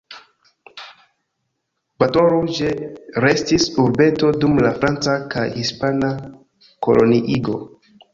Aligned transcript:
Baton 2.03 2.29
Rouge 2.31 2.71
restis 3.25 3.67
urbeto 3.83 4.31
dum 4.45 4.57
la 4.67 4.71
franca 4.79 5.15
kaj 5.35 5.45
hispana 5.59 6.11
koloniigo. 6.89 7.59